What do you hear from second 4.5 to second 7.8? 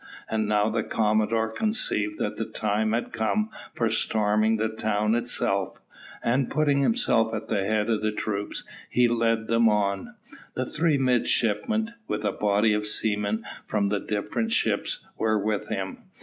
the town itself, and, putting himself at the